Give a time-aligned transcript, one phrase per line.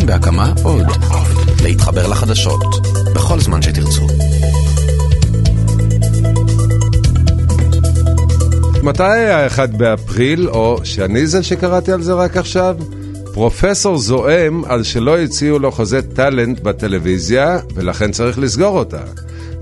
[0.00, 0.86] כאן בהקמה עוד.
[1.62, 2.60] להתחבר לחדשות,
[3.14, 4.06] בכל זמן שתרצו.
[8.82, 12.76] מתי היה אחד באפריל, או שאני זה שקראתי על זה רק עכשיו?
[13.32, 19.02] פרופסור זועם על שלא הציעו לו חוזה טאלנט בטלוויזיה, ולכן צריך לסגור אותה.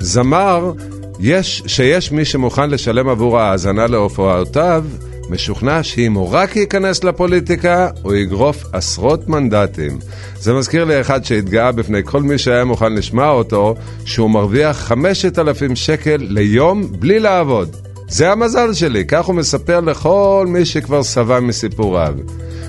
[0.00, 0.73] זמר,
[1.20, 4.84] יש, שיש מי שמוכן לשלם עבור ההאזנה להופעותיו,
[5.30, 9.98] משוכנע שאם הוא רק ייכנס לפוליטיקה, הוא יגרוף עשרות מנדטים.
[10.40, 15.76] זה מזכיר לי אחד שהתגאה בפני כל מי שהיה מוכן לשמוע אותו, שהוא מרוויח 5,000
[15.76, 17.76] שקל ליום בלי לעבוד.
[18.08, 22.14] זה המזל שלי, כך הוא מספר לכל מי שכבר שבע מסיפוריו.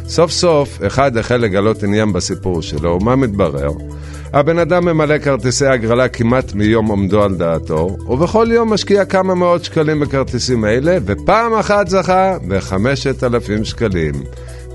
[0.07, 3.69] סוף סוף, אחד החל לגלות עניין בסיפור שלו, ומה מתברר?
[4.33, 9.63] הבן אדם ממלא כרטיסי הגרלה כמעט מיום עומדו על דעתו, ובכל יום משקיע כמה מאות
[9.63, 14.13] שקלים בכרטיסים האלה, ופעם אחת זכה בחמשת אלפים שקלים.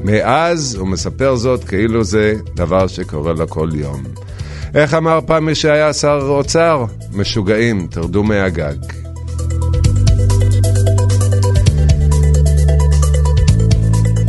[0.01, 4.03] מאז הוא מספר זאת כאילו זה דבר שקורה לו כל יום.
[4.75, 6.85] איך אמר פעם מי שהיה שר אוצר?
[7.13, 9.04] משוגעים, תרדו מהגג.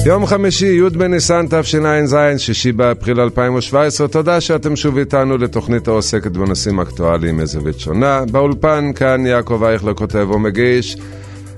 [0.06, 6.80] יום חמישי, י' בניסן תשע"ז, שישי באפריל 2017, תודה שאתם שוב איתנו לתוכנית העוסקת בנושאים
[6.80, 8.22] אקטואליים מזווית שונה.
[8.31, 10.97] באולפן כאן יעקב אייכלר כותב ומגיש,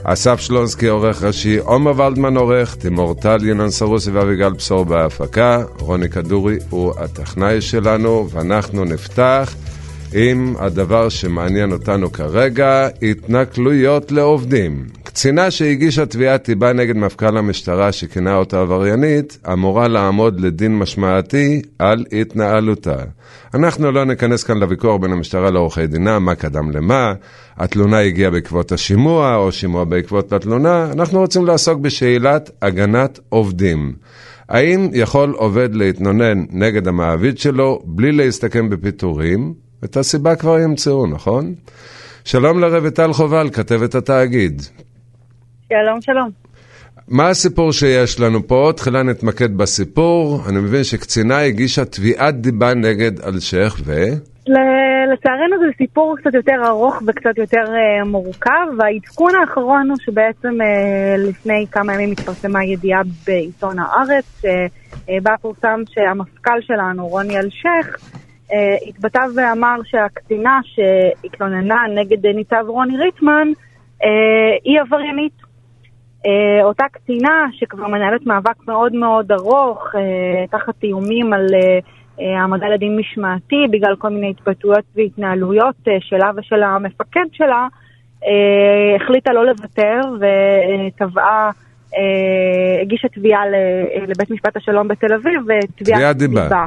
[0.03, 6.09] אסף שלונסקי עורך ראשי, עומר ולדמן עורך, תימור טל, ינון סרוסי ואביגל בשור בהפקה, רוני
[6.09, 9.55] כדורי הוא הטכנאי שלנו, ואנחנו נפתח
[10.13, 14.85] עם הדבר שמעניין אותנו כרגע, התנכלויות לעובדים.
[15.03, 22.05] קצינה שהגישה תביעת דיבה נגד מפכ"ל המשטרה שכינה אותה עבריינית, אמורה לעמוד לדין משמעתי על
[22.11, 22.95] התנהלותה.
[23.53, 27.13] אנחנו לא ניכנס כאן לוויכוח בין המשטרה לעורכי דינה, מה קדם למה,
[27.57, 33.93] התלונה הגיעה בעקבות השימוע או שימוע בעקבות התלונה, אנחנו רוצים לעסוק בשאלת הגנת עובדים.
[34.49, 39.66] האם יכול עובד להתנונן נגד המעביד שלו בלי להסתכם בפיטורים?
[39.83, 41.53] את הסיבה כבר ימצאו, נכון?
[42.25, 44.61] שלום לרויטל חובל, כתבת התאגיד.
[45.69, 46.29] שלום, שלום.
[47.07, 48.71] מה הסיפור שיש לנו פה?
[48.75, 50.41] תחילה נתמקד בסיפור.
[50.49, 53.93] אני מבין שקצינה הגישה תביעת דיבה נגד אלשיך ו...
[55.13, 61.29] לצערנו זה סיפור קצת יותר ארוך וקצת יותר uh, מורכב, והעדכון האחרון הוא שבעצם uh,
[61.29, 67.97] לפני כמה ימים התפרסמה ידיעה בעיתון הארץ, שבה uh, פורסם שהמפכ"ל שלנו, רוני אלשיך,
[68.87, 73.47] התבטא ואמר שהקצינה שהתלוננה נגד ניצב רוני ריטמן
[74.03, 74.05] uh,
[74.63, 75.47] היא עבריינית.
[76.25, 82.67] אה, אותה קצינה שכבר מנהלת מאבק מאוד מאוד ארוך, אה, תחת איומים על אה, העמדה
[82.67, 87.67] לדין משמעתי בגלל כל מיני התבטאויות והתנהלויות שלה ושל המפקד שלה,
[88.95, 91.51] החליטה לא לוותר ותבעה,
[92.81, 93.41] הגישה תביעה
[94.07, 95.41] לבית משפט השלום בתל אביב,
[95.75, 96.65] תביעת דיבה.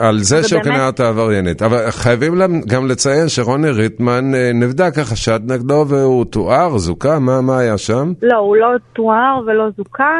[0.00, 1.62] על זה כנראה את העבריינית.
[1.62, 2.32] אבל חייבים
[2.68, 8.12] גם לציין שרוני ריטמן אה, נבדק החשד נגדו והוא תואר, זוכה, מה, מה היה שם?
[8.22, 10.18] לא, הוא לא תואר ולא זוכה.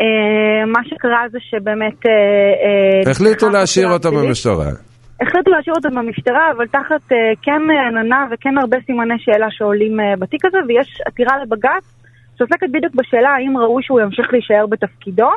[0.00, 2.06] אה, מה שקרה זה שבאמת...
[2.06, 4.70] אה, החליטו להשאיר אותו במשטרה.
[5.20, 10.58] החליטו להשאיר אותו במשטרה, אבל תחת כן עננה וכן הרבה סימני שאלה שעולים בתיק הזה,
[10.68, 11.84] ויש עתירה לבג"ץ
[12.38, 15.30] שעוסקת בדיוק בשאלה האם ראוי שהוא ימשיך להישאר בתפקידו.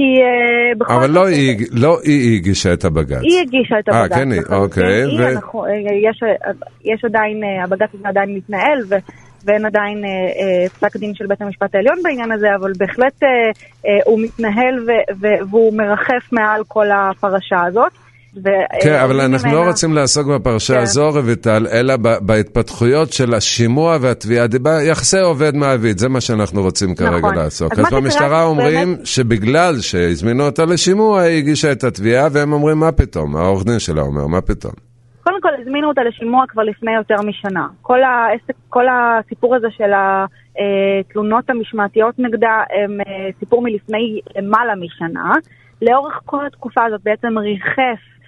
[0.00, 3.22] כי uh, בכל אבל לא היא, לא היא הגישה את הבג"ץ.
[3.22, 4.12] היא הגישה את הבג"ץ.
[4.12, 5.18] אה, כן היא, אוקיי.
[5.18, 5.28] ו...
[5.28, 5.70] אנחנו, אה,
[6.10, 6.20] יש,
[6.84, 8.94] יש עדיין, אה, הבג"ץ הזה עדיין מתנהל, ו...
[9.44, 13.28] ואין עדיין אה, אה, פסק דין של בית המשפט העליון בעניין הזה, אבל בהחלט אה,
[13.86, 17.92] אה, הוא מתנהל ו- ו- והוא מרחף מעל כל הפרשה הזאת.
[18.82, 20.80] כן, אבל אנחנו לא רוצים לעסוק בפרשה כן.
[20.80, 24.46] הזו, רויטל, אלא בהתפתחויות של השימוע והתביעה
[24.90, 27.34] יחסי עובד-מעביד, זה מה שאנחנו רוצים כרגע נכון.
[27.34, 27.72] לעסוק.
[27.72, 33.36] אז במשטרה אומרים שבגלל שהזמינו אותה לשימוע, היא הגישה את התביעה, והם אומרים, מה פתאום?
[33.36, 34.72] העורך דין שלה אומר, מה פתאום?
[35.24, 37.66] קודם כל, הזמינו אותה לשימוע כבר לפני יותר משנה.
[37.82, 45.32] כל, העסק, כל הסיפור הזה של התלונות המשמעתיות נגדה הם אה, סיפור מלפני למעלה משנה.
[45.82, 48.19] לאורך כל התקופה הזאת בעצם ריחף אה,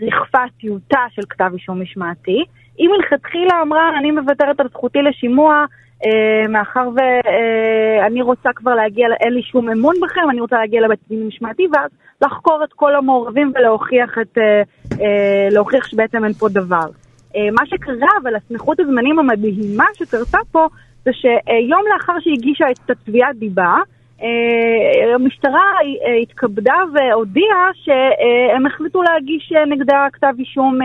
[0.00, 2.44] ריחפה טיוטה של כתב אישום משמעתי.
[2.78, 5.64] היא מלכתחילה אמרה, אני מוותרת על זכותי לשימוע,
[6.04, 10.80] אה, מאחר ואני אה, רוצה כבר להגיע, אין לי שום אמון בכם, אני רוצה להגיע
[10.80, 11.90] לבית דין משמעתי, ואז
[12.22, 14.62] לחקור את כל המעורבים ולהוכיח את, אה,
[15.00, 16.86] אה, להוכיח שבעצם אין פה דבר.
[17.36, 20.66] אה, מה שקרה, אבל הסמיכות הזמנים המדהימה שקרתה פה,
[21.04, 23.82] זה שיום לאחר שהיא הגישה את התביעת דיבה, אה,
[25.14, 30.78] המשטרה אה, התכבדה והודיעה שהם החליטו להגיש אה, נגדה כתב אישום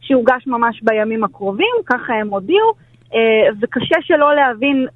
[0.00, 2.72] שיוגש ממש בימים הקרובים, ככה הם הודיעו,
[3.60, 4.86] וקשה שלא להבין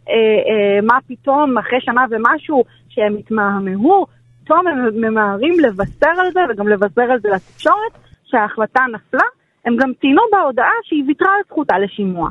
[0.83, 4.07] מה פתאום אחרי שנה ומשהו שהם התמהמהו,
[4.45, 7.93] פתאום הם ממהרים לבשר על זה, וגם לבשר על זה לתקשורת,
[8.25, 9.25] שההחלטה נפלה.
[9.65, 12.31] הם גם ציינו בהודעה שהיא ויתרה על זכותה לשימוע.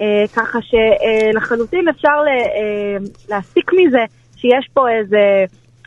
[0.00, 2.96] אה, ככה שלחלוטין אפשר אה,
[3.28, 4.04] להסיק מזה
[4.40, 5.44] שיש פה איזה...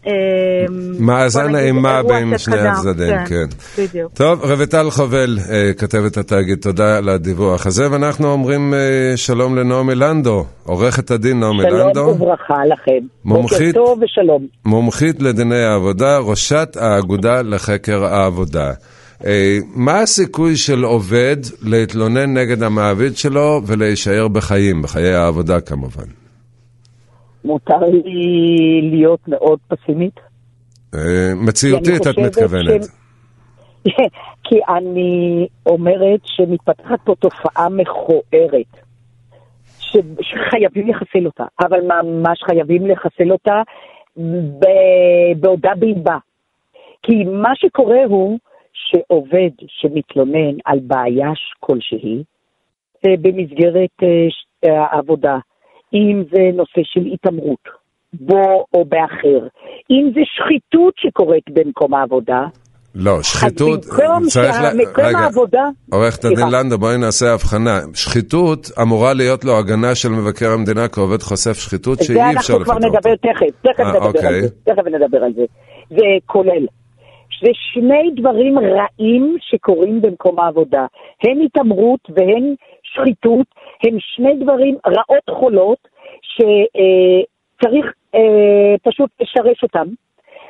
[0.07, 0.65] אה,
[0.99, 2.55] מאזן בוא נגיד, אימה אירוע בין שני.
[2.59, 3.45] הצדדים, כן.
[3.77, 4.11] בדיוק.
[4.13, 8.79] טוב, רויטל חובל, אה, כתבת התאגיד, תודה על הדיווח הזה, ואנחנו אומרים אה,
[9.17, 13.05] שלום לנעמי לנדו, עורכת הדין נעמי לנדו, שלום וברכה לכם.
[13.25, 14.47] מומחית- בוקר טוב ושלום.
[14.65, 18.71] מומחית לדיני העבודה, ראשת האגודה לחקר העבודה.
[19.25, 26.20] אה, מה הסיכוי של עובד להתלונן נגד המעביד שלו ולהישאר בחיים, בחיי העבודה כמובן?
[27.45, 30.19] מותר לי להיות מאוד פסימית.
[30.95, 32.81] אה, מציאותית את מתכוונת.
[34.43, 38.71] כי אני אומרת שמתפתחת פה תופעה מכוערת,
[39.79, 39.97] ש...
[40.21, 43.61] שחייבים לחסל אותה, אבל ממש חייבים לחסל אותה
[44.59, 44.65] ב...
[45.39, 46.17] בעודה באיבה.
[47.03, 48.39] כי מה שקורה הוא
[48.73, 52.23] שעובד שמתלונן על בעיה כלשהי,
[53.05, 55.37] אה, במסגרת אה, העבודה,
[55.93, 57.81] אם זה נושא של התעמרות,
[58.13, 59.47] בו או באחר,
[59.91, 62.45] אם זה שחיתות שקורית במקום העבודה,
[62.95, 64.69] לא, שחיתות, צריך ל...
[64.69, 65.63] שמקום רגע, העבודה...
[65.91, 66.47] עורכת הדין.
[66.51, 67.79] לנדו, בואי נעשה הבחנה.
[67.93, 72.65] שחיתות אמורה להיות לו הגנה של מבקר המדינה כעובד חושף שחיתות זה שאי אפשר אנחנו
[72.65, 72.97] כבר לפטר אותו.
[72.97, 74.27] נדבר תכף, תכף אה, נדבר אוקיי.
[74.27, 75.45] על זה, תכף נדבר על זה.
[75.89, 76.65] זה כולל.
[77.43, 80.85] זה שני דברים רעים שקורים במקום העבודה.
[81.23, 83.47] הן התעמרות והן שחיתות,
[83.83, 85.87] הם שני דברים רעות חולות
[86.21, 87.85] שצריך
[88.15, 89.87] אה, פשוט לשרש אותם,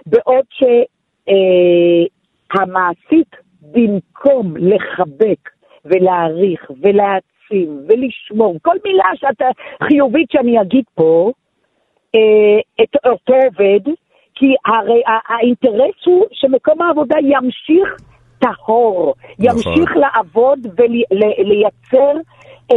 [0.05, 0.45] בעוד
[2.53, 5.49] שהמעסיק במקום לחבק
[5.85, 9.45] ולהעריך ולהעצים ולשמור, כל מילה שאתה,
[9.83, 11.31] חיובית שאני אגיד פה,
[12.15, 13.93] אה, את אותו עובד,
[14.35, 17.97] כי הרי האינטרס הוא שמקום העבודה ימשיך
[18.39, 22.13] טהור, ימשיך לעבוד ולייצר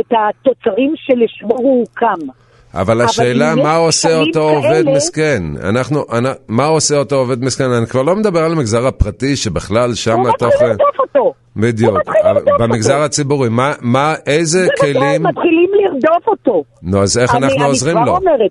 [0.00, 2.26] את התוצרים שלשמו הוא הוקם.
[2.74, 5.42] אבל השאלה, יש מה עושה אותו עובד כאלה- מסכן?
[5.68, 7.64] אנחנו, אנ- מה עושה אותו עובד מסכן?
[7.64, 10.48] אני כבר לא מדבר על המגזר הפרטי, שבכלל שם הוא התוך...
[10.48, 11.32] מתחיל לרדוף אותו.
[11.56, 11.92] בדיוק.
[11.92, 13.04] הוא אבל במגזר אותו.
[13.04, 15.22] הציבורי, מה, מה, איזה כלים...
[15.22, 16.64] מתחילים לרדוף אותו.
[16.82, 18.12] נו, אז איך אני- אנחנו עוזרים אני לו?
[18.12, 18.50] כבר אומרת,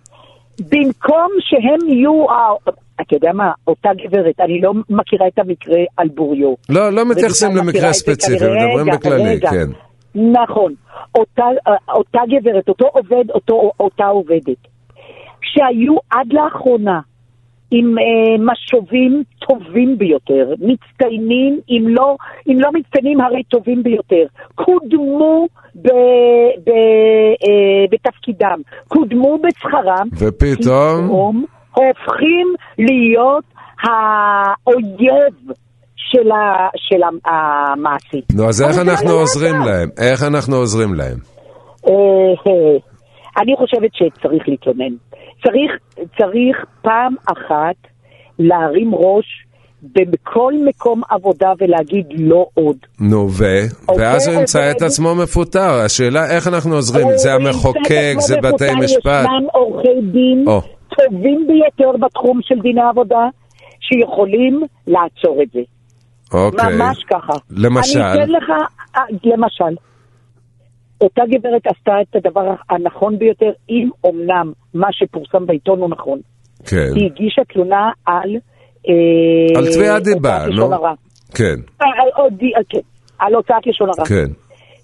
[0.59, 2.25] במקום שהם יהיו,
[3.01, 6.53] אתה יודע מה, אותה גברת, אני לא מכירה את המקרה על בוריו.
[6.69, 9.49] לא, לא מתייחסים למקרה ספציפי, מדברים בכללי, רגע.
[9.49, 9.67] כן.
[10.15, 10.73] נכון.
[11.15, 11.45] אותה,
[11.89, 14.67] אותה גברת, אותו עובד, אותו, אותה עובדת.
[15.41, 16.99] שהיו עד לאחרונה
[17.71, 22.15] עם אה, משובים טובים ביותר, מצטיינים, אם לא,
[22.47, 24.25] אם לא מצטיינים הרי טובים ביותר,
[24.55, 25.87] קודמו ב,
[26.65, 33.43] ב, אה, בתפקידם, קודמו בשכרם, ופתאום, פתאום הופכים להיות
[33.83, 35.51] האויב
[36.11, 38.25] של, ה, של המעסיק.
[38.35, 39.55] נו, אז איך אנחנו לא עוזרים.
[39.65, 39.89] להם?
[39.97, 41.17] איך אנחנו עוזרים להם?
[41.87, 41.93] אה,
[43.41, 44.93] אני חושבת שצריך להתלונן.
[45.43, 45.71] צריך,
[46.17, 47.75] צריך פעם אחת
[48.39, 49.25] להרים ראש
[49.83, 52.77] בכל מקום עבודה ולהגיד לא עוד.
[52.99, 53.43] נו, ו?
[53.87, 54.71] אוקיי, ואז הוא ימצא.
[54.71, 55.81] את עצמו מפוטר.
[55.85, 57.07] השאלה איך אנחנו עוזרים?
[57.15, 58.65] זה המחוקק, זה בתי.
[58.83, 59.05] משפט.
[59.05, 60.45] ישנם עורכי דין.
[60.97, 63.27] טובים ביותר בתחום של דיני עבודה,
[63.79, 65.59] שיכולים לעצור את זה.
[66.33, 66.77] אוקיי.
[66.77, 67.33] ממש ככה.
[67.51, 67.99] למשל?
[68.01, 68.49] אני אתן לך,
[68.95, 69.75] אה, למשל,
[71.01, 76.19] אותה גברת עשתה את הדבר הנכון ביותר, אם אמנם מה שפורסם בעיתון הוא נכון.
[76.65, 76.91] כן.
[76.95, 78.35] היא הגישה תלונה על...
[78.89, 80.53] אה, על תביעת דיבה, הוצאת נו.
[80.55, 80.93] לשון הרע.
[81.35, 82.79] כן, אה, על עוד די- אה, כן,
[83.19, 84.05] על הוצאת לשון הרע.
[84.05, 84.25] כן,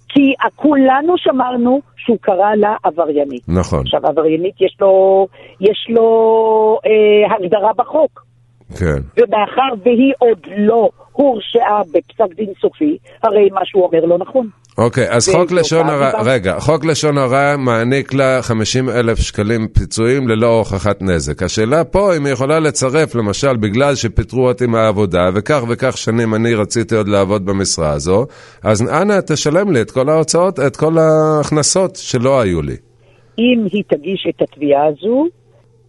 [0.08, 0.20] כי
[0.56, 3.42] כולנו שמרנו שהוא קרא לה עבריינית.
[3.48, 5.26] נכון, עכשיו, עבריינית יש לו,
[5.60, 6.08] יש לו
[6.86, 8.24] אה, הגדרה בחוק.
[8.78, 9.00] כן.
[9.16, 14.48] ומאחר והיא עוד לא הורשעה בפסק דין סופי, הרי מה שהוא אומר לא נכון.
[14.78, 16.32] אוקיי, אז זה חוק לשון תופעה הרע.
[16.32, 21.42] רגע, חוק לשון הרע מעניק לה 50 אלף שקלים פיצויים ללא הוכחת נזק.
[21.42, 26.54] השאלה פה אם היא יכולה לצרף, למשל, בגלל שפיטרו אותי מהעבודה, וכך וכך שנים אני
[26.54, 28.26] רציתי עוד לעבוד במשרה הזו,
[28.62, 32.76] אז אנא תשלם לי את כל ההוצאות, את כל ההכנסות שלא היו לי.
[33.38, 35.26] אם היא תגיש את התביעה הזו,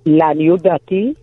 [0.05, 1.13] לעניות דעתי,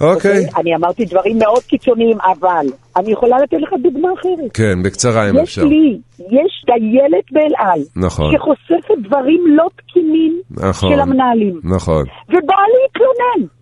[0.00, 4.50] אוקיי, אני אמרתי דברים מאוד קיצוניים, אבל אני יכולה לתת לך דוגמה אחרת.
[4.54, 5.64] כן, בקצרה אם יש אפשר.
[5.64, 8.32] לי, יש דיילת באל על, נכון.
[8.36, 10.94] שחושפת דברים לא תקינים נכון.
[10.94, 12.04] של המנהלים, נכון.
[12.28, 13.57] ובאה להתלונן.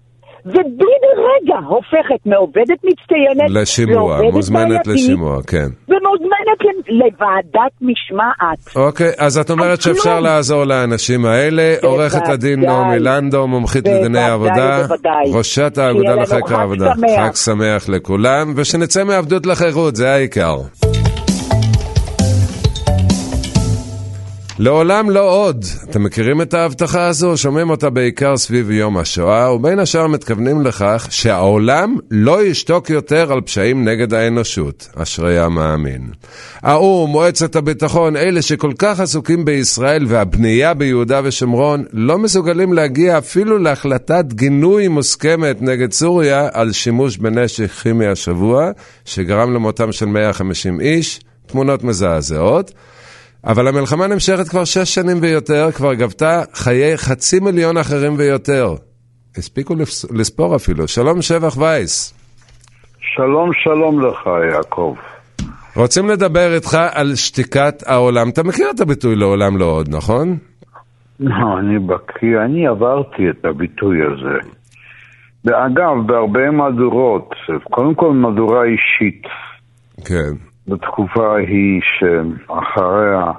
[0.46, 5.68] ובן רגע הופכת מעובדת מצטיינת לשימוע, מוזמנת בעייתית, לשימוע, כן.
[5.88, 8.76] ומוזמנת לוועדת משמעת.
[8.76, 10.20] אוקיי, אז את אומרת שאפשר.
[10.20, 11.74] לעזור לאנשים האלה.
[11.82, 12.60] עורכת הדין.
[12.60, 14.86] נעמי לנדו, מומחית לדיני עבודה.
[15.34, 16.92] ראשת האגודה לחקר העבודה.
[16.94, 20.56] חג שמח לכולם, ושנצא מעבדות לחירות, זה העיקר.
[24.58, 25.64] לעולם לא עוד.
[25.90, 27.36] אתם מכירים את ההבטחה הזו?
[27.36, 33.40] שומעים אותה בעיקר סביב יום השואה, ובין השאר מתכוונים לכך שהעולם לא ישתוק יותר על
[33.40, 34.88] פשעים נגד האנושות.
[34.94, 36.10] אשרי המאמין.
[36.62, 43.58] האו"ם, מועצת הביטחון, אלה שכל כך עסוקים בישראל והבנייה ביהודה ושומרון, לא מסוגלים להגיע אפילו
[43.58, 48.70] להחלטת גינוי מוסכמת נגד סוריה על שימוש בנשק כימי השבוע,
[49.04, 51.20] שגרם למותם של 150 איש.
[51.46, 52.72] תמונות מזעזעות.
[53.46, 58.66] אבל המלחמה נמשכת כבר שש שנים ויותר, כבר גבתה חיי חצי מיליון אחרים ויותר.
[59.36, 59.74] הספיקו
[60.14, 60.88] לספור אפילו.
[60.88, 62.14] שלום שבח וייס.
[63.00, 64.94] שלום שלום לך יעקב.
[65.76, 68.28] רוצים לדבר איתך על שתיקת העולם.
[68.28, 70.36] אתה מכיר את הביטוי לעולם לא עוד, נכון?
[71.20, 74.38] לא, אני בקיא, אני עברתי את הביטוי הזה.
[75.44, 77.30] ואגב, בהרבה מהדורות,
[77.70, 79.22] קודם כל מהדורה אישית,
[80.04, 80.45] כן.
[80.68, 83.30] בתקופה ההיא שאחריה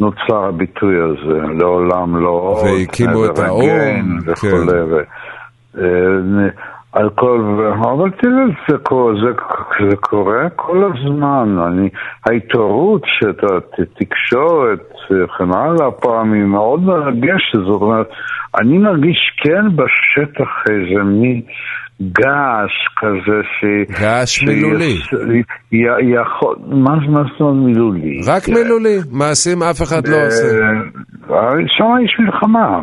[0.00, 4.30] נוצר הביטוי הזה, לעולם לא עוד, והקימו את האו"ם, כן.
[4.30, 4.82] וכולי.
[4.82, 5.00] ו-
[5.78, 6.48] אה,
[6.92, 7.40] על כל,
[7.82, 8.32] אבל תראה,
[8.68, 9.32] זה, קורה- זה,
[9.90, 11.56] זה קורה כל הזמן.
[11.66, 11.88] אני,
[12.26, 14.80] ההתעוררות שאתה, ת- תקשורת
[15.10, 17.58] וכן הלאה, פעם היא מאוד מרגשת.
[17.66, 18.08] זאת אומרת,
[18.60, 21.40] אני מרגיש כן בשטח איזה מין
[22.02, 23.64] געש כזה ש...
[24.02, 24.94] געש מילולי.
[25.72, 28.20] י- יכול, מה זאת אומרת מילולי?
[28.28, 28.96] רק מילולי.
[29.12, 30.46] מעשים אף אחד לא עושה.
[31.66, 32.80] שם יש מלחמה.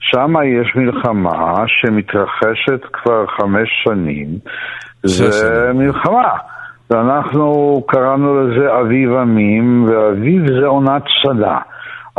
[0.00, 4.28] שם יש מלחמה שמתרחשת כבר חמש שנים.
[5.02, 5.72] זה.
[5.74, 6.32] מלחמה.
[6.90, 11.58] ואנחנו קראנו לזה אביב עמים, ואביב זה עונת שדה.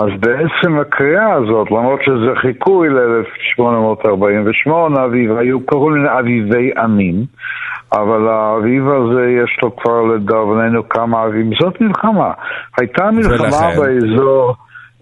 [0.03, 4.72] אז בעצם הקריאה הזאת, למרות שזה חיקוי ל-1848,
[5.06, 7.15] אביב, היו קוראים לזה אביבי עמים,
[7.94, 11.51] אבל האביב הזה יש לו כבר לדאבוננו כמה אביבים.
[11.62, 12.32] זאת מלחמה.
[12.79, 13.79] הייתה מלחמה ולכן?
[13.79, 14.56] באזור,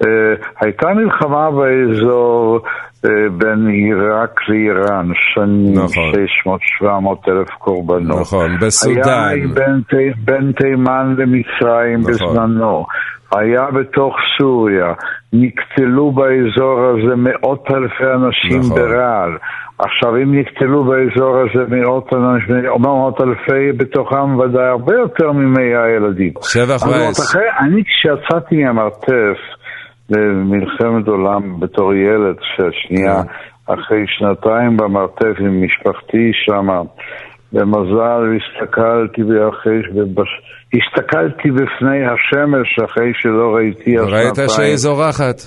[0.06, 2.60] אה, הייתה מלחמה באזור
[3.06, 6.12] אה, בין עיראק לאיראן, שנים נכון.
[6.84, 8.20] 600-700 אלף קורבנות.
[8.20, 9.30] נכון, בסודאן.
[9.30, 9.82] היה בין,
[10.26, 12.14] בין תימן למצרים נכון.
[12.14, 12.86] בזמנו.
[13.36, 14.94] היה בתוך סוריה,
[15.34, 18.78] נקטלו באזור הזה מאות אלפי אנשים נכון.
[18.82, 19.38] ברעל.
[19.80, 25.90] עכשיו, אם נקטלו באזור הזה מאות אנשים, או מאות אלפי, בתוכם ודאי הרבה יותר ממאה
[25.96, 26.34] ילדים.
[26.42, 27.30] שבח וייס.
[27.32, 29.38] אחרי, אני כשיצאתי מהמרתף
[30.10, 33.74] למלחמת עולם בתור ילד, ששנייה, כן.
[33.74, 36.82] אחרי שנתיים במרתף עם משפחתי שמה,
[37.54, 44.50] במזל הסתכלתי ואחרי, ובש- הסתכלתי בפני השמש אחרי שלא ראיתי אז ראית.
[44.50, 45.42] שהיא זורחת.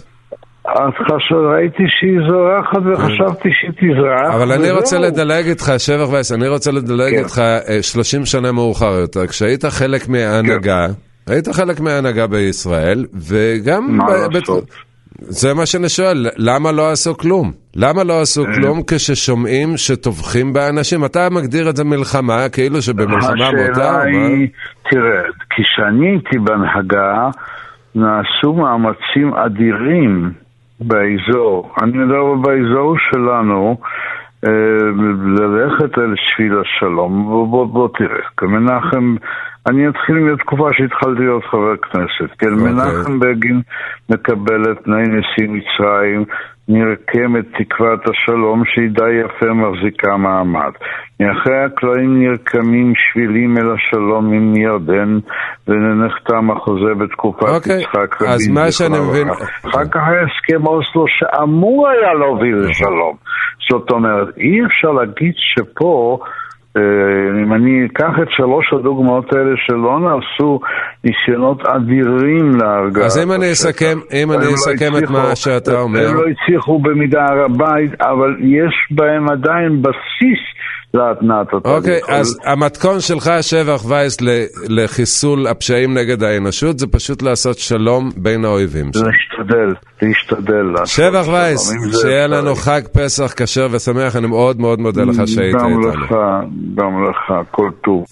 [0.65, 4.35] אז חשב, ראיתי שהיא זורחת וחשבתי שהיא תזרח.
[4.35, 4.71] אבל אני.
[4.71, 7.19] רוצה לדלג איתך, שבח וייס, אני רוצה לדלג כן.
[7.19, 10.87] איתך אה, 30 שנה מאוחר יותר, כשהיית חלק מההנהגה,
[11.27, 13.97] היית חלק מההנהגה בישראל, וגם...
[13.97, 14.90] מה לעשות?
[15.21, 17.53] זה מה שאני שואל, למה לא עשו כלום?
[17.77, 18.55] למה לא עשו אה.
[18.55, 21.05] כלום כששומעים שטובחים באנשים?
[21.05, 24.03] אתה מגדיר את זה מלחמה, כאילו שבמלחמה מותר, השאלה?
[24.03, 24.49] היא,
[24.91, 27.29] תראה, כשאני הייתי בהנהגה,
[27.95, 30.33] נעשו מאמצים אדירים
[30.81, 33.77] באזור, אני מדבר באזור שלנו,
[34.47, 34.51] אה,
[35.39, 37.25] ללכת אל שביל השלום.
[37.25, 39.17] בוא, בוא, בוא תראה, כמנחם,
[39.67, 42.39] אני אתחיל מהתקופה שהתחלתי להיות חבר כנסת.
[42.39, 42.73] כן, אוקיי.
[42.73, 43.61] מנחם בגין
[44.11, 46.25] מקבל את תנאי נשיא מצרים,
[46.69, 50.73] נרקם את תקוות השלום שהיא די יפה מחזיקה מעמד.
[51.21, 55.19] מאחורי הקלעים נרקמים שבילים אל השלום עם ירדן,
[55.69, 58.55] ונחתם החוזה בתקופת אוקיי, יצחק אז רבין.
[58.55, 59.31] מה שאני מבין-.
[59.69, 63.17] אחר כך היה הסכם אוסלו שאמור היה להוביל לשלום.
[63.71, 66.19] זאת אומרת, אי אפשר להגיד שפה...
[66.77, 66.83] אה,
[67.43, 70.61] אם אני אקח את שלוש הדוגמאות האלה שלא נעשו
[71.05, 73.53] ניסיונות אדירים להרגעת אז אם אני.
[73.53, 78.37] אסכם, אם אני לא אסכם את מה שאתה אומר, הם לא הצליחו במידה רבה, אבל
[78.41, 80.43] יש בהם עדיין בסיס
[80.95, 81.77] להתנעת התהליך.
[81.79, 88.11] אוקיי, אז המתכון שלך, שבח וייס, ל- לחיסול הפשעים נגד האנושות, זה פשוט לעשות שלום
[88.17, 88.87] בין האויבים.
[88.87, 90.85] להשתדל, להשתדל.
[90.85, 92.27] שבח וייס, זה שיהיה.
[92.27, 95.91] לנו חג פסח כשר ושמח, אני מאוד מאוד מודה לך שהיית גם איתנו.
[95.91, 96.15] לך,
[96.75, 98.05] גם לך, כל טוב.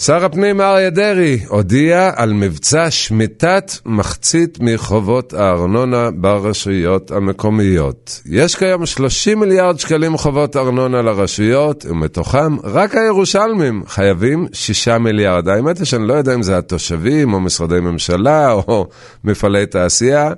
[0.00, 8.20] שר הפנים אריה דרעי הודיע על מבצע שמיטת מחצית מחובות הארנונה ברשויות המקומיות.
[8.26, 15.48] יש כיום 30 מיליארד שקלים חובות ארנונה לרשויות, ומתוכם רק הירושלמים חייבים 6 מיליארד.
[15.48, 18.86] האמת היא שאני לא יודע אם זה התושבים, או משרדי ממשלה, או
[19.24, 20.32] מפעלי תעשייה.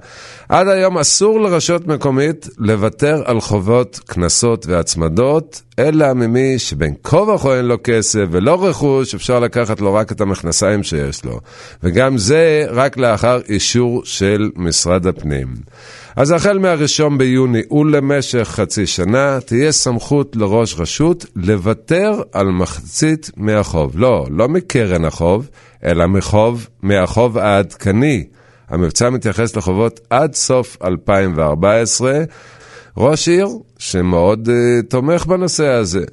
[0.48, 7.56] עד היום אסור לרשות מקומית לוותר על חובות, קנסות והצמדות, אלא ממי שבין כה וכה
[7.56, 11.40] אין לו כסף ולא רכוש, אפשר לקחת לו רק את המכנסיים שיש לו.
[11.82, 15.46] וגם זה רק לאחר אישור של משרד הפנים.
[16.16, 23.98] אז החל מהראשון ביוני ולמשך חצי שנה, תהיה סמכות לראש רשות לוותר על מחצית מהחוב.
[23.98, 25.48] לא, לא מקרן החוב,
[25.84, 28.24] אלא מחוב, מהחוב העדכני.
[28.68, 32.22] המבצע מתייחס לחובות עד סוף 2014.
[32.96, 33.46] ראש עיר
[33.78, 36.04] שמאוד uh, תומך בנושא הזה.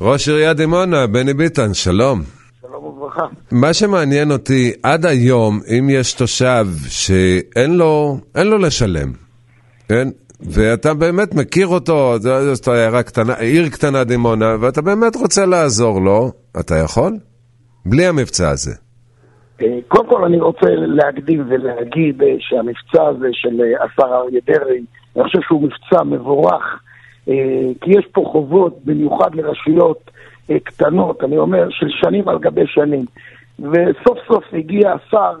[0.00, 2.20] ראש עיריית דימונה, בני ביטן, שלום.
[2.60, 3.26] שלום וברכה.
[3.52, 9.12] מה שמעניין אותי, עד היום, אם יש תושב שאין לו, לו לשלם,
[9.88, 10.08] כן?
[10.40, 12.18] ואתה באמת מכיר אותו,
[12.52, 17.12] זאת עיירה קטנה, עיר קטנה דימונה, ואתה באמת רוצה לעזור לו, אתה יכול?
[17.86, 18.72] בלי המבצע הזה.
[19.62, 24.84] אה, קודם כל אני רוצה להקדים ולהגיד אה, שהמבצע הזה של השר אריה דרעי,
[25.16, 26.82] אני חושב שהוא מבצע מבורך,
[27.80, 30.10] כי יש פה חובות, במיוחד לרשויות
[30.64, 33.04] קטנות, אני אומר, של שנים על גבי שנים.
[33.58, 35.32] וסוף סוף הגיע השר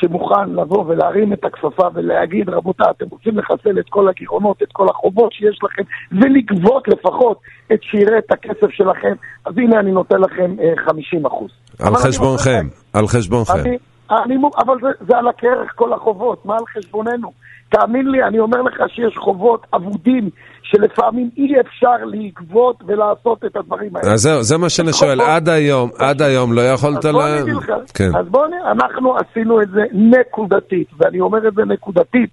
[0.00, 4.86] שמוכן לבוא ולהרים את הכפפה ולהגיד, רבותיי, אתם רוצים לחסל את כל הגירעונות, את כל
[4.88, 7.40] החובות שיש לכם, ולגבות לפחות
[7.72, 9.12] את שירי את הכסף שלכם,
[9.44, 10.56] אז הנה אני נותן לכם
[10.86, 11.50] 50 אחוז.
[11.80, 13.52] על חשבונכם, על חשבונכם.
[13.52, 13.78] אני,
[14.10, 17.32] אני, אבל זה, זה על הכרך כל החובות, מה על חשבוננו?
[17.68, 20.30] תאמין לי, אני אומר לך שיש חובות אבודים
[20.62, 24.12] שלפעמים אי אפשר לגבות ולעשות את הדברים האלה.
[24.12, 27.08] אז זהו, זה מה שאני שואל, עד היום, עד היום לא יכולת ל...
[27.08, 28.16] אז בוא נגיד לך, כן.
[28.16, 32.30] אז בוא נראה, אנחנו עשינו את זה נקודתית, ואני אומר את זה נקודתית,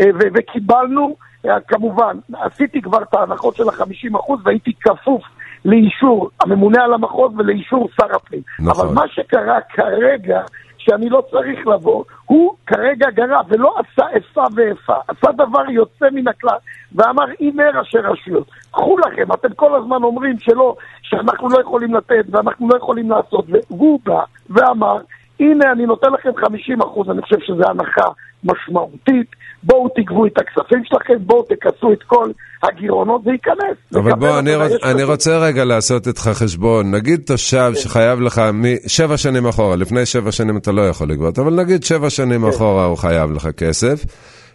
[0.00, 1.16] אה, וקיבלנו,
[1.46, 5.22] אה, כמובן, עשיתי כבר את ההנחות של ה-50% והייתי כפוף
[5.64, 8.40] לאישור הממונה על המחוז ולאישור שר הפנים.
[8.60, 8.86] נכון.
[8.86, 10.40] אבל מה שקרה כרגע,
[10.86, 16.28] שאני לא צריך לבוא, הוא כרגע גרה ולא עשה איפה ואיפה, עשה דבר יוצא מן
[16.28, 16.56] הכלל
[16.94, 22.24] ואמר הנה ראשי רשויות, קחו לכם, אתם כל הזמן אומרים שלא, שאנחנו לא יכולים לתת
[22.30, 24.98] ואנחנו לא יכולים לעשות, והוא בא ואמר
[25.40, 28.08] הנה אני נותן לכם 50 אחוז, אני חושב שזו הנחה
[28.44, 29.30] משמעותית,
[29.66, 32.30] בואו תגבו את הכספים שלכם, בואו תכסו את כל
[32.62, 33.76] הגירעונות, זה ייכנס.
[33.94, 36.90] אבל בוא, אני, רוצ, אני רוצה רגע לעשות איתך חשבון.
[36.90, 37.80] נגיד תושב כן.
[37.80, 42.10] שחייב לך משבע שנים אחורה, לפני שבע שנים אתה לא יכול לגבות, אבל נגיד שבע
[42.10, 42.48] שנים כן.
[42.48, 44.04] אחורה הוא חייב לך כסף.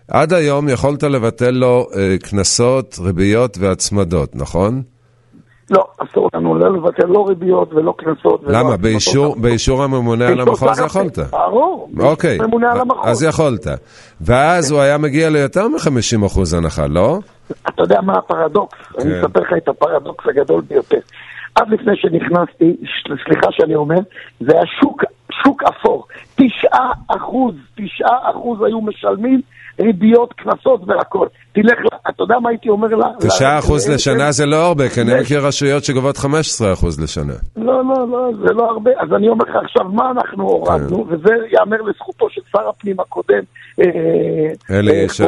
[0.08, 4.82] עד היום יכולת לבטל לו אה, קנסות, ריביות והצמדות, נכון?
[5.72, 8.42] לא, אסור לנו לא לבטל לא ריביות ולא קנסות.
[8.48, 8.78] למה?
[8.78, 11.20] באישור, באישור הממונה על המחוז יכולת?
[11.20, 13.10] ברור, אוקיי, הממונה על המחוז.
[13.12, 13.68] אז יכולת.
[14.22, 17.20] ואז הוא היה מגיע ליותר מ-50% הנחה, לא?
[17.52, 18.78] אתה יודע מה הפרדוקס?
[18.94, 19.02] כן.
[19.02, 21.00] אני אספר לך את הפרדוקס הגדול ביותר.
[21.56, 22.76] עד לפני שנכנסתי,
[23.26, 24.00] סליחה שאני אומר,
[24.40, 25.04] זה היה שוק,
[25.44, 26.08] שוק אפור.
[26.36, 29.42] תשעה אחוז, תשעה אחוז היו משלמים
[29.80, 31.28] ריביות, קנסות והכל.
[31.54, 33.08] תלך, אתה יודע מה הייתי אומר לה?
[33.20, 37.34] 9 אחוז לשנה זה לא הרבה, כי אני מכיר רשויות שגובות 15 אחוז לשנה.
[37.58, 38.92] לא, לא, לא, זה לא הרבה.
[39.00, 41.14] אז אני אומר לך עכשיו, מה אנחנו הורדנו, כן.
[41.14, 43.44] וזה ייאמר לזכותו של שר הפנים הקודם,
[43.82, 45.24] אה, אלי אה, ישי,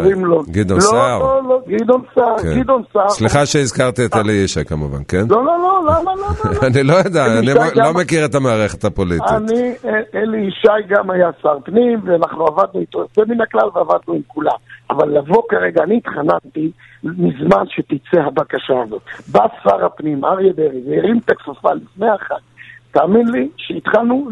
[0.51, 1.19] גדעון לא, סער.
[1.19, 2.59] לא, לא, לא, גדעון סער, כן.
[2.59, 3.09] גדעון סער.
[3.09, 5.23] סליחה שהזכרתי את אלי ישי כמובן, כן?
[5.29, 6.57] לא, לא, לא, למה, למה?
[6.67, 9.27] אני לא יודע, אני לא מכיר את המערכת הפוליטית.
[9.29, 14.13] אני, אה, אלי ישי גם היה שר פנים, ואנחנו עבדנו איתו יוצא מן הכלל ועבדנו
[14.13, 14.55] עם כולם.
[14.89, 16.71] אבל לבוא כרגע, אני התחננתי
[17.03, 19.01] מזמן שתצא הבקשה הזאת.
[19.31, 22.35] בא שר הפנים, אריה דרעי, והרים את הכפפה לפני החג.
[22.91, 24.29] תאמין לי שהתחלנו,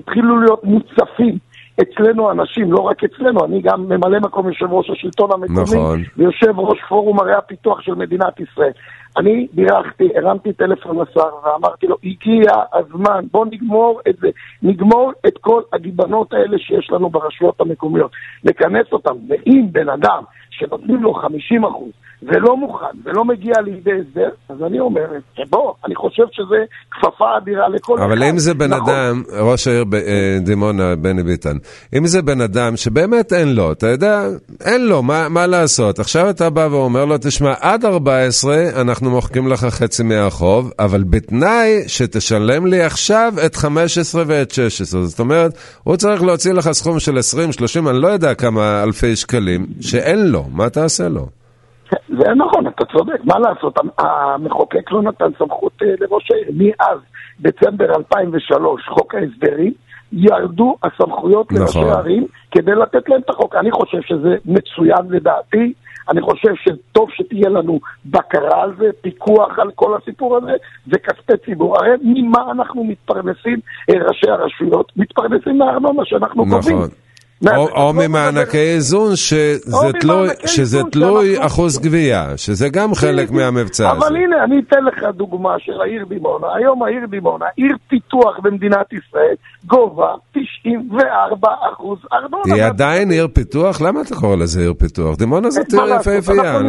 [0.00, 1.38] התחילו להיות מוצפים.
[1.82, 6.02] אצלנו אנשים, לא רק אצלנו, אני גם ממלא מקום יושב ראש השלטון המקומי, נכון.
[6.16, 8.72] ויושב ראש פורום ערי הפיתוח של מדינת ישראל.
[9.16, 14.28] אני בירכתי, הרמתי טלפון לשר ואמרתי לו, הגיע הזמן, בוא נגמור את זה,
[14.62, 18.10] נגמור את כל הגיבנות האלה שיש לנו ברשויות המקומיות,
[18.44, 20.22] לכנס אותם, ואם בן אדם
[20.58, 21.90] שנותנים לו 50 אחוז,
[22.22, 25.06] ולא מוכן, ולא מגיע לידי הסדר, אז אני אומר,
[25.50, 26.56] בוא, אני חושב שזה
[26.90, 28.30] כפפה אדירה לכל אבל אחד.
[28.30, 28.94] אם זה בן נכון.
[28.94, 31.56] אדם, ראש העיר אה, דימונה, בני ביטן,
[31.98, 34.26] אם זה בן אדם שבאמת אין לו, אתה יודע,
[34.64, 35.98] אין לו, מה, מה לעשות?
[35.98, 41.82] עכשיו אתה בא ואומר לו, תשמע, עד 14 אנחנו מוחקים לך חצי מהחוב, אבל בתנאי
[41.86, 45.02] שתשלם לי עכשיו את 15 ואת 16.
[45.02, 49.16] זאת אומרת, הוא צריך להוציא לך סכום של 20, 30, אני לא יודע כמה אלפי
[49.16, 51.26] שקלים, שאין לו, מה תעשה לו?
[52.08, 56.48] זה נכון, אתה צודק, מה לעשות, המחוקק לא נתן סמכות אה, לראש העיר.
[56.56, 56.98] מאז
[57.40, 59.72] דצמבר 2003, חוק ההסדרים,
[60.12, 61.60] ירדו הסמכויות נכון.
[61.62, 63.54] לראשי הערים כדי לתת להם את החוק.
[63.54, 65.72] אני חושב שזה מצוין לדעתי,
[66.10, 70.52] אני חושב שטוב שתהיה לנו בקרה על זה, פיקוח על כל הסיפור הזה,
[70.86, 71.76] זה כספי ציבור.
[71.76, 74.92] הרי ממה אנחנו מתפרנסים, אה, ראשי הרשויות?
[74.96, 76.76] מתפרנסים מהארנונה שאנחנו קובעים.
[76.76, 76.88] נכון.
[76.90, 77.03] מה-
[77.56, 79.16] או, או ממענקי איזון
[80.46, 84.06] שזה תלוי, אחוז גבייה, שזה גם חלק מהמבצע הזה.
[84.06, 86.46] אבל הנה, אני אתן לך דוגמה של העיר דימונה.
[86.54, 89.34] היום העיר דימונה, עיר פיתוח במדינת ישראל,
[89.66, 92.54] גובה 94 אחוז ארנונה.
[92.54, 93.80] היא עדיין עיר פיתוח?
[93.80, 95.16] למה אתה קורא לזה עיר פיתוח?
[95.16, 96.60] דימונה זאת עיר יפהפייה,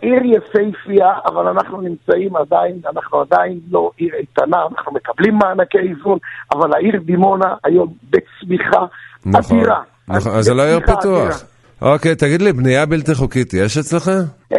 [0.00, 6.18] עיר יפהפייה, אבל אנחנו נמצאים עדיין, אנחנו עדיין לא עיר איתנה, אנחנו מקבלים מענקי איזון,
[6.52, 8.86] אבל העיר דימונה היום בצמיחה
[9.26, 9.80] נכון, אדירה.
[10.08, 10.80] נכון, אז זה לא עיר.
[10.80, 11.44] פיתוח.
[11.82, 14.08] אוקיי, תגיד לי, בנייה בלתי חוקית יש אצלך?
[14.52, 14.58] אה,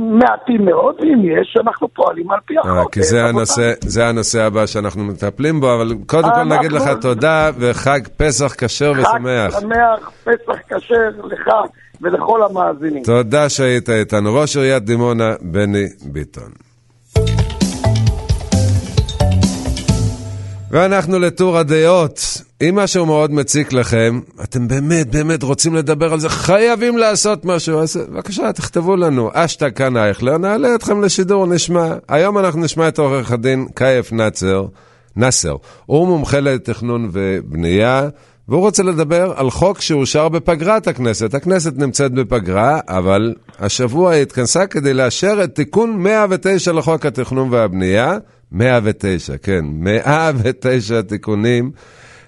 [0.00, 2.70] מעטים מאוד, ואם יש, אנחנו פועלים על פי החוק.
[2.70, 6.72] אה, כי זה אה, הנושא, זה הנושא הבא שאנחנו מטפלים בו, אבל קודם כל נגיד
[6.72, 9.54] לך תודה וחג פסח כשר ושמח.
[9.54, 11.50] חג שמח, פסח כשר לך
[12.00, 13.02] ולכל המאזינים.
[13.02, 14.34] תודה שהיית איתנו.
[14.34, 16.50] ראש עיריית דימונה, בני ביטון.
[20.70, 22.45] ואנחנו לטור הדעות.
[22.62, 27.78] אם משהו מאוד מציק לכם, אתם באמת באמת רוצים לדבר על זה, חייבים לעשות משהו,
[27.78, 29.30] אז בבקשה, תכתבו לנו.
[29.34, 31.94] אשטג כאן אייכלר, נעלה אתכם לשידור, נשמע.
[32.08, 34.66] היום אנחנו נשמע את עורך הדין קייף נאצר,
[35.16, 35.56] נאסר.
[35.86, 38.08] הוא מומחה לתכנון ובנייה,
[38.48, 41.34] והוא רוצה לדבר על חוק שאושר בפגרת הכנסת.
[41.34, 48.18] הכנסת נמצאת בפגרה, אבל השבוע היא התכנסה כדי לאשר את תיקון 109 לחוק התכנון והבנייה.
[48.52, 51.70] 109, כן, 109 תיקונים.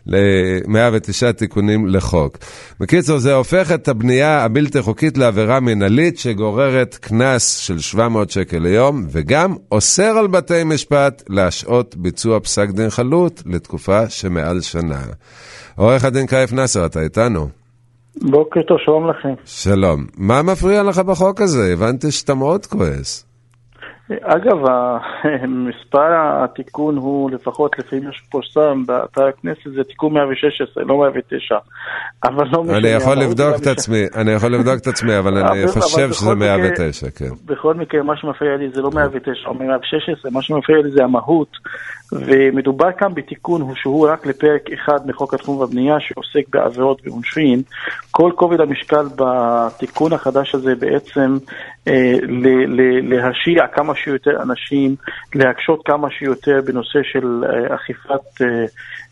[0.09, 2.39] ל-109 תיקונים לחוק.
[2.81, 9.07] בקיצור, זה הופך את הבנייה הבלתי חוקית לעבירה מנהלית שגוררת קנס של 700 שקל ליום,
[9.11, 15.03] וגם אוסר על בתי משפט להשעות ביצוע פסק דין חלוט לתקופה שמעל שנה.
[15.77, 17.49] עורך הדין קייף נאסר, אתה איתנו?
[18.23, 19.35] בוקר טוב, שלום לכם.
[19.45, 20.07] שלום.
[20.17, 21.73] מה מפריע לך בחוק הזה?
[21.73, 23.28] הבנתי שאתה מאוד כועס.
[24.23, 24.59] אגב,
[25.69, 26.09] מספר
[26.45, 31.55] התיקון הוא, לפחות לפי מה שפורסם באתר הכנסת, זה תיקון 116, לא 109.
[32.25, 32.79] אבל לא משנה.
[32.79, 33.67] אני יכול לבדוק את.
[33.67, 37.29] עצמי, אני יכול לבדוק את עצמי, אבל אני חושב שזה בכל מקרה- 109, כן.
[37.45, 41.51] בכל מקרה, מה שמפריע לי זה לא 109 או 116, מה שמפריע לי זה המהות.
[42.13, 47.63] ומדובר כאן בתיקון הוא שהוא רק לפרק אחד מחוק התחום והבנייה שעוסק בעבירות ועונשין.
[48.11, 51.37] כל כובד המשקל בתיקון החדש הזה בעצם
[51.89, 54.97] אה, ל- ל- להשיע כמה שיותר אנשים,
[55.35, 58.65] להקשות כמה שיותר בנושא של אה, אכיפת אה,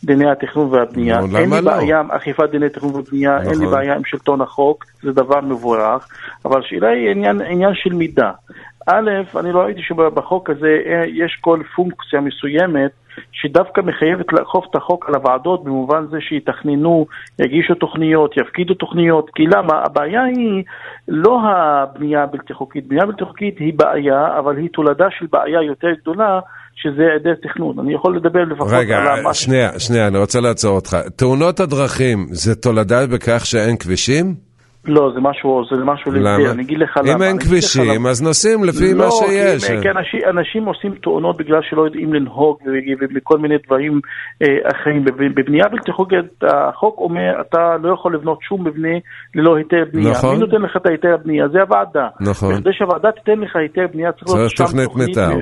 [0.05, 1.20] דיני התכנון והבנייה.
[1.20, 1.77] נו, אין לי לא?
[1.77, 3.70] בעיה עם אכיפת דיני תכנון ובנייה, אין לי נכון.
[3.70, 6.09] בעיה עם שלטון החוק, זה דבר מבורך,
[6.44, 8.31] אבל השאלה היא עניין, עניין של מידה.
[8.87, 12.90] א', אני לא ראיתי שבחוק הזה אה, יש כל פונקציה מסוימת
[13.33, 17.07] שדווקא מחייבת לאכוף את החוק על הוועדות במובן זה שיתכננו,
[17.39, 19.83] יגישו תוכניות, יפקידו תוכניות, כי למה?
[19.85, 20.65] הבעיה היא
[21.09, 25.89] לא הבנייה הבלתי חוקית, בנייה בלתי חוקית היא בעיה, אבל היא תולדה של בעיה יותר
[26.03, 26.41] גדולה,
[26.77, 27.79] שזה היעדר תכנון.
[27.79, 29.35] אני יכול לדבר לפחות רגע, על מה...
[29.35, 30.97] שנייה, שנייה, אני רוצה לעצור אותך.
[31.17, 34.46] תאונות הדרכים זה תולדה בכך שאין כבישים?
[34.88, 36.51] לא, זה משהו, זה משהו למה?
[36.51, 37.12] אני אגיד לך למה.
[37.16, 38.07] אם אין אני כבישים.
[38.07, 39.64] אז נוסעים לפי לא, מה שיש.
[39.70, 42.59] כי, כי אנשים, אנשים עושים תאונות בגלל שלא יודעים לנהוג
[43.01, 44.01] ומכל מיני דברים
[44.42, 45.05] אה, אחרים.
[45.05, 48.94] בב- בבנייה בלתי חוקית, החוק אומר, אתה לא יכול לבנות שום מבנה
[49.35, 50.11] ללא היתר בנייה.
[50.11, 50.35] נכון.
[50.35, 51.49] מי נותן לך את ההיתר הבנייה?
[51.49, 52.09] זה הוועדה.
[52.20, 52.55] נכון.
[52.61, 55.37] כדי שהוועדה תיתן לך היתר בנייה, צריך להיות שם תוכנית מתאר.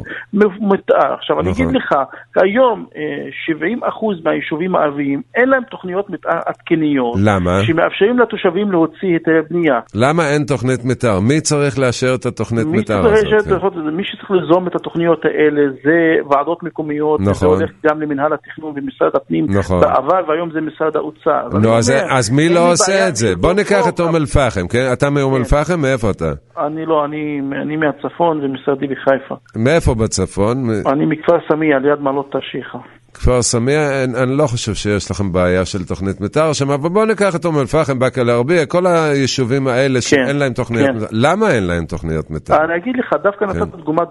[0.60, 1.14] מתאר.
[1.14, 1.64] עכשיו, אני נכון.
[1.66, 1.94] אגיד לך,
[2.34, 7.16] כיום אה, 70% מהיישובים הערביים אין להם תוכניות מתאר עדכניות.
[7.24, 7.50] למה?
[7.62, 9.80] שמאפשרים לתושבים להוציא היתר בנייה.
[9.94, 11.20] למה אין תוכנית מתאר?
[11.20, 13.44] מי צריך לאשר את התוכנית מתאר הזאת?
[13.44, 13.80] כן?
[13.96, 15.98] מי שצריך ליזום את התוכניות האלה זה
[16.30, 17.34] ועדות מקומיות, נכון.
[17.34, 19.80] זה הולך גם למנהל התכנון ומשרד הפנים נכון.
[19.80, 21.58] בעבר והיום זה משרד האוצר.
[21.62, 23.36] נו, אז, אומר, אז מי לא עושה את זה?
[23.36, 24.86] בוא ניקח את אום אל-פחם, כן?
[24.92, 25.80] אתה מאום אל-פחם?
[25.80, 26.32] מאיפה אתה?
[26.58, 29.34] אני לא, אני, אני מהצפון ומשרדי בחיפה.
[29.56, 30.56] מאיפה בצפון?
[30.92, 32.78] אני מכפר סמיע ליד מעלות תרשיחא.
[33.14, 37.04] כפר סמיע, אני, אני לא חושב שיש לכם בעיה של תוכנית מתאר שם, אבל בואו
[37.04, 40.96] ניקח את אום אל-פחם, באקה אל-ערבייה, כל היישובים האלה שאין להם תוכניות כן.
[40.96, 41.06] מתאר.
[41.10, 42.64] למה אין להם תוכניות מתאר?
[42.64, 43.58] אני אגיד לך, דווקא כן.
[43.58, 44.02] נתת דוגמה,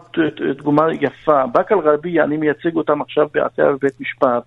[0.58, 1.46] דוגמה יפה.
[1.54, 4.44] באקה אל-גרבייה, אני מייצג אותם עכשיו בעתירה בבית משפט.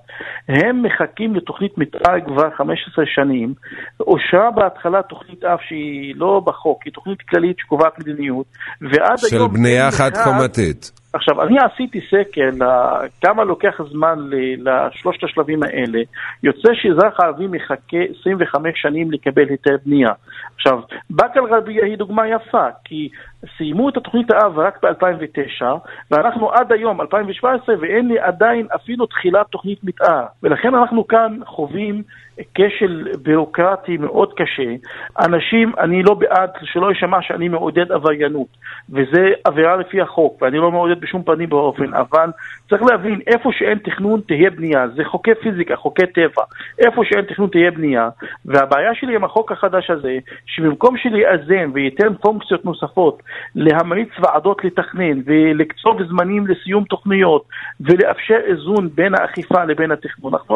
[0.48, 3.54] הם מחכים לתוכנית מתאר כבר 15 שנים.
[4.00, 8.46] אושרה בהתחלה תוכנית אף שהיא לא בחוק, היא תוכנית כללית שקובעת מדיניות,
[8.82, 9.52] ועד של היום...
[9.52, 10.90] בנייה אין מכרז- חד-קומתית.
[11.16, 12.50] עכשיו, אני עשיתי סקר
[13.20, 14.18] כמה לוקח זמן
[14.58, 15.98] לשלושת השלבים האלה.
[16.42, 20.12] יוצא שאזרח ערבי מחכה 25 שנים לקבל היתר בנייה.
[20.56, 23.08] עכשיו, באקה אל-גרבייה היא דוגמה יפה, כי
[23.56, 25.64] סיימו את התוכנית האב רק ב-2009,
[26.10, 30.24] ואנחנו עד היום, 2017, ואין לי עדיין אפילו תחילת תוכנית מתאר.
[30.42, 32.02] ולכן אנחנו כאן חווים
[32.54, 34.74] כשל בירוקרטי מאוד קשה.
[35.18, 38.46] אנשים, אני לא בעד, שלא יישמע שאני מעודד עבריינות,
[38.90, 42.30] וזה עבירה לפי החוק, ואני לא מעודד בשום פנים ואופן, אבל
[42.68, 46.42] צריך להבין, איפה שאין תכנון תהיה בנייה, זה חוקי פיזיקה, חוקי טבע,
[46.78, 48.08] איפה שאין תכנון תהיה בנייה,
[48.44, 53.22] והבעיה שלי עם החוק החדש הזה, שבמקום שליאזן וייתן פונקציות נוספות,
[53.54, 57.44] להמליץ ועדות לתכנן ולקצוב זמנים לסיום תוכניות
[57.80, 60.54] ולאפשר איזון בין האכיפה לבין התכנון, אנחנו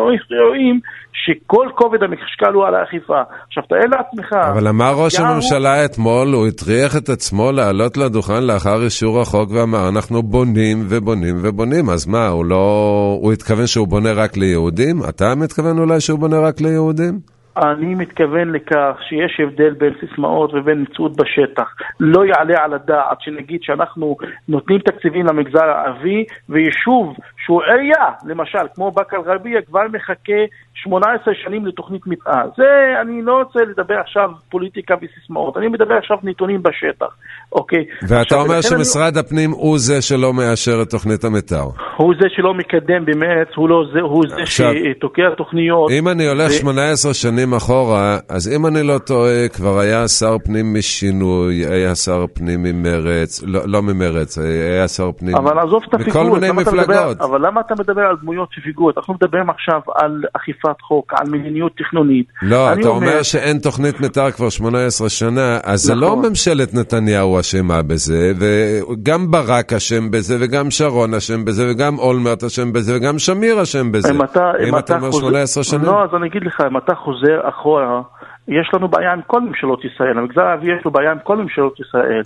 [0.49, 0.81] רואים
[1.13, 3.21] שכל כובד המשקל הוא על האכיפה.
[3.47, 4.33] עכשיו תאר לעצמך...
[4.53, 5.85] אבל אמר ראש הממשלה הוא...
[5.85, 11.91] אתמול, הוא הטריח את עצמו לעלות לדוכן לאחר אישור החוק ואמר, אנחנו בונים ובונים ובונים,
[11.91, 13.19] אז מה, הוא לא...
[13.21, 14.97] הוא התכוון שהוא בונה רק ליהודים?
[15.09, 17.40] אתה מתכוון אולי שהוא בונה רק ליהודים?
[17.57, 21.75] אני מתכוון לכך שיש הבדל בין סיסמאות ובין מציאות בשטח.
[22.01, 24.17] לא יעלה על הדעת שנגיד שאנחנו
[24.49, 30.43] נותנים תקציבים למגזר הערבי ויישוב שהוא עירייה, למשל, כמו באקה אל-גרבייה, כבר מחכה
[30.85, 32.49] 18 שנים לתוכנית מתאר.
[32.57, 32.65] זה,
[33.03, 37.17] אני לא רוצה לדבר עכשיו פוליטיקה וסיסמאות, אני מדבר עכשיו נתונים בשטח,
[37.53, 37.85] אוקיי?
[38.03, 41.59] ואתה עכשיו, אומר שמשרד הפנים הוא זה שלא מאשר את תוכנית המתאר.
[41.59, 45.91] אני, הוא זה שלא מקדם במרץ, הוא, לא, זה, הוא זה עכשיו, שתוקע תוכניות.
[45.91, 50.37] אם אני הולך ו- 18 שנים אחורה, אז אם אני לא טועה, כבר היה שר
[50.45, 55.95] פנים משינוי, היה שר פנים ממרץ, לא, לא ממרץ, היה שר פנים אבל עזוב את
[55.95, 57.21] מכל הפיגורת, מיני אתה מדבר- מפלגות.
[57.21, 58.99] אבל למה אתה מדבר על דמויות של פיגורת?
[58.99, 60.23] אנחנו מדברים עכשיו על
[60.71, 62.27] אכיפת חוק, על מדיניות תכנונית.
[62.43, 66.29] לא, אתה אומר שאין תוכנית מתאר כבר 18 שנה, אז זה לא נכון.
[66.29, 72.73] ממשלת נתניהו אשמה בזה, וגם ברק אשם בזה, וגם שרון אשם בזה, וגם אולמרט אשם
[72.73, 74.13] בזה, וגם שמיר אשם בזה.
[74.13, 75.83] אם אתה, אם אתה אומר חוזר- 18 שנים?
[75.85, 78.01] לא, אז אני אגיד לך, אם אתה חוזר אחורה,
[78.49, 80.19] יש לנו בעיה עם כל ממשלות ישראל.
[80.19, 82.23] המגזר הערבי יש לו בעיה עם כל ממשלות ישראל.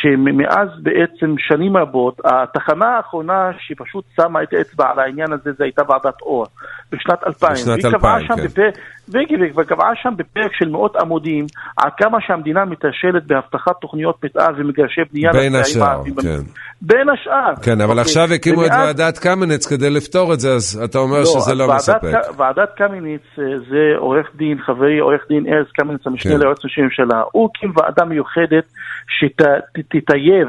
[0.00, 5.82] שמאז בעצם שנים רבות, התחנה האחרונה שפשוט שמה את האצבע על העניין הזה, זה הייתה
[5.88, 6.46] ועדת אור,
[6.92, 7.52] בשנת 2000.
[7.52, 8.70] בשנת והיא קבעה 2000, שם כן.
[9.08, 14.48] בפרק, והיא קבעה שם בפרק של מאות עמודים, על כמה שהמדינה מתרשלת בהבטחת תוכניות מתאר
[14.56, 15.32] ומגרשי בנייה.
[15.32, 16.02] בין השאר.
[16.22, 16.38] כן.
[16.82, 17.54] בין השאר.
[17.62, 18.00] כן, אבל אוקיי.
[18.00, 21.54] עכשיו הקימו את ומאז- ועדת קמיניץ כדי לפתור את זה, אז אתה אומר לא, שזה
[21.54, 22.12] לא ועדת מספק.
[22.36, 26.40] ועדת קמיניץ אה, זה עורך דין, חברי עורך דין ארז קמיניץ, המשנה כן.
[26.40, 27.22] ליועץ המשפטי לממשלה.
[27.32, 28.64] הוא הקים ועדה מיוחדת
[29.08, 30.48] שתטייב,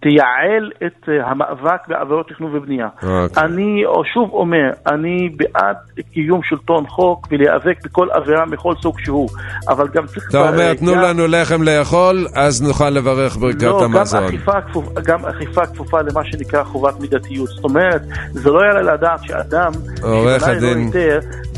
[0.00, 2.88] תייעל את אה, המאבק בעבירות תכנון ובנייה.
[3.02, 3.44] אוקיי.
[3.44, 3.82] אני
[4.14, 5.76] שוב אומר, אני בעד
[6.12, 9.28] קיום שלטון חוק ולהיאבק בכל עבירה מכל סוג שהוא,
[9.68, 10.26] אבל גם צריך...
[10.30, 14.24] אתה אומר, תנו גם- לנו לחם לאכול, אז נוכל לברך ברכת לא, גם המזון.
[14.24, 17.48] אכיפה, כפופ, גם אכיפה כפופה למה שנקרא חובת מידתיות.
[17.48, 20.90] זאת אומרת, זה לא יעלה לדעת שאדם עורך הדין-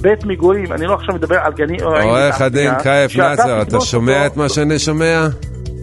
[0.01, 1.77] בית מגורים, אני לא עכשיו מדבר על גני...
[1.83, 5.27] עורך הדין קייף נאצר, אתה שומע את מה שאני שומע?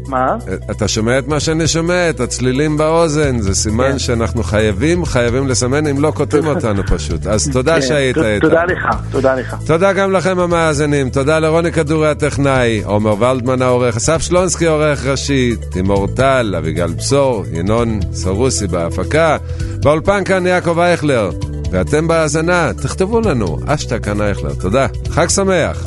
[0.07, 0.35] מה?
[0.71, 2.09] אתה שומע את מה שאני שומע?
[2.09, 3.99] את הצלילים באוזן, זה סימן כן.
[3.99, 7.27] שאנחנו חייבים, חייבים לסמן, אם לא קוטעים אותנו פשוט.
[7.27, 8.49] אז תודה כן, שהיית איתנו.
[8.49, 9.55] תודה לך, תודה לך.
[9.65, 15.55] תודה גם לכם המאזינים, תודה לרוני כדורי הטכנאי, עומר ולדמן העורך, אסף שלונסקי עורך ראשי,
[15.71, 19.37] תימור טל, אביגל בשור, ינון סרוסי בהפקה,
[19.83, 21.31] באולפן כאן יעקב אייכלר,
[21.71, 25.85] ואתם בהאזנה, תכתבו לנו, אשטג כאן אייכלר, תודה, חג שמח.